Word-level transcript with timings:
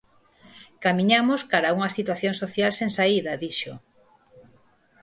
"Camiñamos 0.85 1.41
cara 1.51 1.67
a 1.69 1.75
unha 1.77 1.93
situación 1.97 2.33
social 2.43 2.71
sen 2.79 2.89
saída", 2.97 3.39
dixo. 3.43 3.73